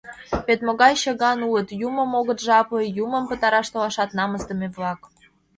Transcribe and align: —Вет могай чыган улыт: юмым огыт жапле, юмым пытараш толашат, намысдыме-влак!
—Вет 0.47 0.59
могай 0.67 0.93
чыган 1.01 1.39
улыт: 1.47 1.67
юмым 1.87 2.11
огыт 2.19 2.39
жапле, 2.45 2.83
юмым 3.03 3.23
пытараш 3.29 3.67
толашат, 3.71 4.09
намысдыме-влак! 4.17 4.99